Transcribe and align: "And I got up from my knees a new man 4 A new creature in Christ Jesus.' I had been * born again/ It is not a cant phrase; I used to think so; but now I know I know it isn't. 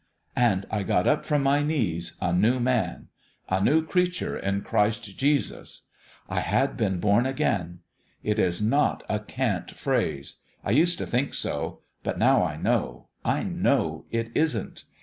"And 0.35 0.65
I 0.71 0.81
got 0.81 1.05
up 1.05 1.25
from 1.25 1.43
my 1.43 1.61
knees 1.61 2.17
a 2.19 2.33
new 2.33 2.59
man 2.59 3.09
4 3.49 3.59
A 3.59 3.61
new 3.61 3.85
creature 3.85 4.35
in 4.35 4.61
Christ 4.63 5.15
Jesus.' 5.15 5.83
I 6.27 6.39
had 6.39 6.75
been 6.75 6.99
* 6.99 6.99
born 6.99 7.27
again/ 7.27 7.81
It 8.23 8.39
is 8.39 8.63
not 8.63 9.03
a 9.07 9.19
cant 9.19 9.75
phrase; 9.77 10.37
I 10.63 10.71
used 10.71 10.97
to 10.97 11.05
think 11.05 11.35
so; 11.35 11.81
but 12.01 12.17
now 12.17 12.43
I 12.43 12.57
know 12.57 13.09
I 13.23 13.43
know 13.43 14.05
it 14.09 14.31
isn't. 14.33 14.85